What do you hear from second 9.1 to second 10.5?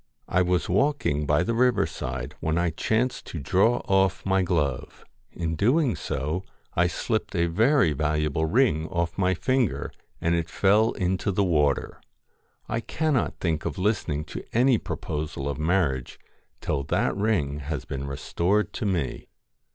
my finger, and it